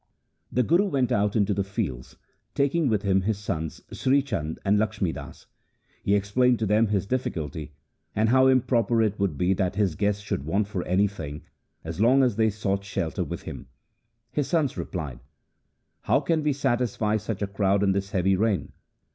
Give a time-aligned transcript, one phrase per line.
[0.51, 2.15] The Guru went out into the fields,
[2.55, 5.45] taking with him his sons Sri Chand and Lakhmi Das.
[6.01, 7.75] He explained to them his difficulty,
[8.15, 11.43] and how improper it would be that his guests should want for anything
[11.83, 13.67] as long as they sought shelter with him.
[14.31, 15.19] His sons replied,'
[16.09, 18.71] How can we satisfy such a crowd in this heavy rain